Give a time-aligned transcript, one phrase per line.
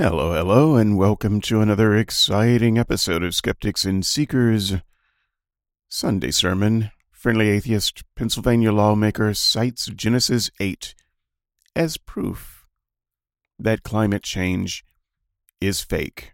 [0.00, 4.76] Hello, hello, and welcome to another exciting episode of Skeptics and Seekers
[5.88, 6.92] Sunday Sermon.
[7.10, 10.94] Friendly atheist Pennsylvania lawmaker cites Genesis 8
[11.74, 12.64] as proof
[13.58, 14.84] that climate change
[15.60, 16.32] is fake.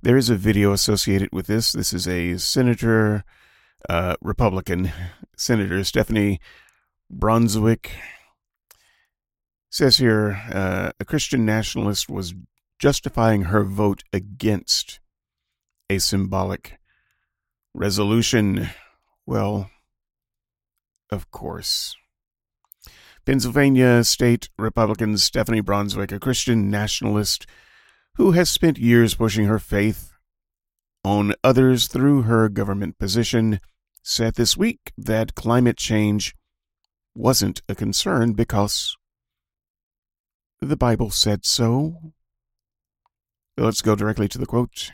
[0.00, 1.72] There is a video associated with this.
[1.72, 3.22] This is a senator,
[3.90, 4.92] uh, Republican
[5.36, 6.40] Senator Stephanie
[7.10, 7.90] Brunswick
[9.70, 12.32] Says here, uh, a Christian nationalist was
[12.78, 15.00] justifying her vote against
[15.90, 16.78] a symbolic
[17.74, 18.68] resolution.
[19.26, 19.70] Well,
[21.10, 21.96] of course.
[23.26, 27.46] Pennsylvania State Republican Stephanie Brunzwick, a Christian nationalist
[28.14, 30.12] who has spent years pushing her faith
[31.04, 33.60] on others through her government position,
[34.02, 36.34] said this week that climate change
[37.14, 38.96] wasn't a concern because
[40.60, 42.12] the Bible said so.
[43.58, 44.92] Let's go directly to the quote.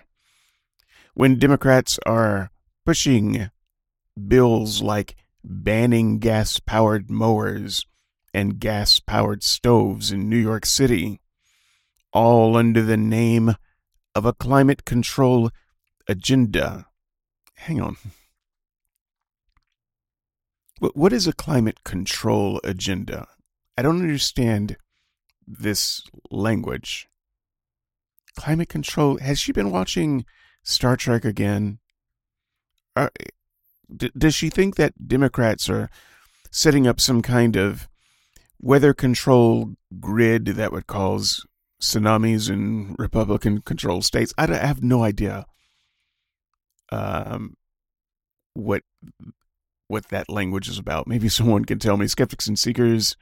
[1.12, 2.50] When Democrats are
[2.86, 3.50] pushing
[4.26, 7.84] bills like banning gas powered mowers
[8.32, 11.20] and gas powered stoves in New York City,
[12.10, 13.54] all under the name
[14.14, 15.50] of a climate control
[16.08, 16.86] agenda.
[17.56, 17.98] Hang on.
[20.80, 23.28] What is a climate control agenda?
[23.76, 24.78] I don't understand
[25.46, 27.08] this language
[28.36, 29.18] climate control.
[29.18, 30.24] Has she been watching
[30.62, 31.78] Star Trek again?
[32.96, 33.08] Uh,
[33.94, 35.90] d- does she think that Democrats are
[36.50, 37.88] setting up some kind of
[38.60, 41.44] weather control grid that would cause
[41.80, 44.32] tsunamis in Republican controlled states?
[44.38, 45.46] I, have no idea
[46.90, 47.56] um,
[48.54, 48.82] what
[49.88, 51.06] what that language is about.
[51.06, 52.06] Maybe someone can tell me.
[52.06, 53.16] Skeptics and Seekers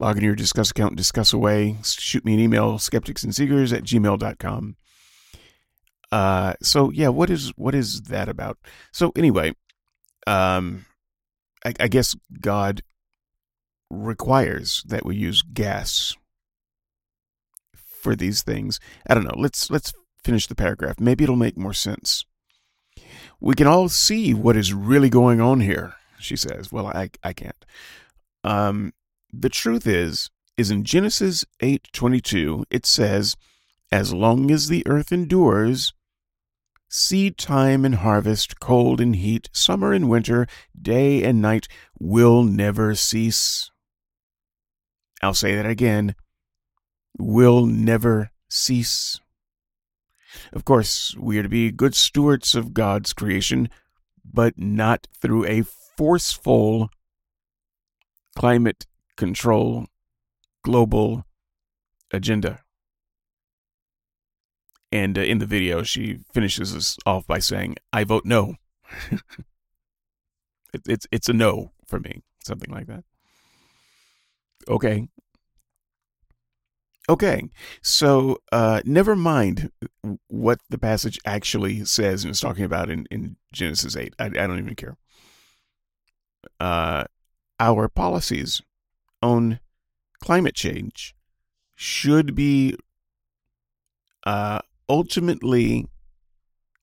[0.00, 1.76] Log in your Disqus account discuss away.
[1.84, 4.76] Shoot me an email, skepticsandseekers at gmail.com.
[6.10, 8.58] Uh, so yeah, what is what is that about?
[8.92, 9.54] So anyway,
[10.26, 10.84] um,
[11.64, 12.82] I, I guess God
[13.90, 16.16] requires that we use gas
[17.74, 18.80] for these things.
[19.08, 19.34] I don't know.
[19.36, 19.92] Let's let's
[20.22, 21.00] finish the paragraph.
[21.00, 22.24] Maybe it'll make more sense.
[23.44, 26.72] We can all see what is really going on here, she says.
[26.72, 27.62] Well, I, I can't.
[28.42, 28.94] Um,
[29.30, 33.36] the truth is, is in Genesis 8:22, it says,
[33.92, 35.92] "As long as the earth endures,
[36.88, 40.46] seed time and harvest, cold and heat, summer and winter,
[40.80, 41.68] day and night
[42.00, 43.70] will never cease."
[45.20, 46.14] I'll say that again.
[47.18, 49.20] Will never cease.
[50.52, 53.68] Of course, we are to be good stewards of God's creation,
[54.24, 55.62] but not through a
[55.96, 56.90] forceful
[58.36, 59.86] climate control
[60.62, 61.24] global
[62.12, 62.60] agenda.
[64.90, 68.54] And uh, in the video, she finishes us off by saying, I vote no.
[70.72, 73.04] it, it's, it's a no for me, something like that.
[74.68, 75.08] Okay,
[77.08, 77.50] Okay,
[77.82, 79.70] so uh, never mind
[80.28, 84.14] what the passage actually says and is talking about in, in Genesis 8.
[84.18, 84.96] I, I don't even care.
[86.58, 87.04] Uh,
[87.60, 88.62] our policies
[89.20, 89.60] on
[90.20, 91.14] climate change
[91.74, 92.74] should be
[94.24, 95.86] uh, ultimately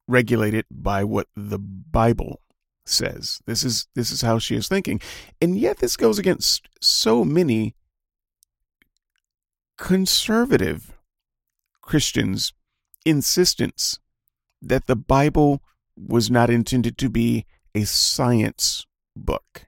[0.08, 2.42] regulated by what the Bible
[2.86, 3.40] says.
[3.48, 5.02] This is this is how she is thinking,
[5.42, 7.76] and yet this goes against so many
[9.82, 10.94] conservative
[11.82, 12.54] Christians'
[13.04, 13.98] insistence
[14.62, 15.64] that the Bible
[15.98, 19.66] was not intended to be a science book.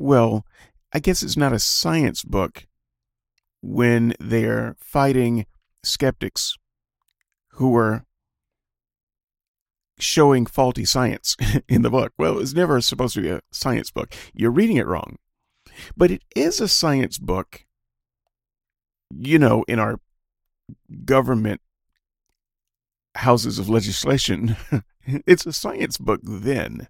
[0.00, 0.44] Well,
[0.92, 2.66] I guess it's not a science book
[3.62, 5.46] when they're fighting
[5.84, 6.56] skeptics
[7.52, 8.04] who are
[10.00, 11.36] showing faulty science
[11.68, 12.12] in the book.
[12.18, 14.12] Well, it was never supposed to be a science book.
[14.34, 15.18] You're reading it wrong.
[15.96, 17.64] But it is a science book,
[19.10, 20.00] you know, in our
[21.04, 21.60] government
[23.16, 24.56] houses of legislation.
[25.04, 26.88] it's a science book then.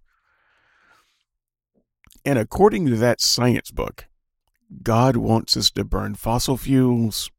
[2.24, 4.06] And according to that science book,
[4.82, 7.30] God wants us to burn fossil fuels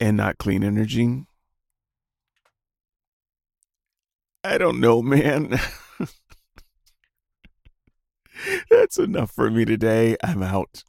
[0.00, 1.26] and not clean energy.
[4.42, 5.58] I don't know, man.
[8.70, 10.16] That's enough for me today.
[10.22, 10.84] I'm out.